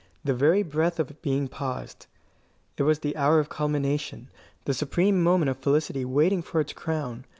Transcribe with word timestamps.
The 0.23 0.33
very 0.33 0.63
breath 0.63 0.99
of 0.99 1.21
being 1.21 1.47
paused. 1.47 2.07
It 2.75 2.81
was 2.81 2.97
the 2.97 3.15
hour 3.15 3.39
of 3.39 3.49
culmination, 3.49 4.31
the 4.65 4.73
supreme 4.73 5.21
moment 5.21 5.49
of 5.49 5.57
felicity 5.59 6.05
waiting 6.05 6.41
for 6.41 6.59
its 6.59 6.73
crown. 6.73 7.23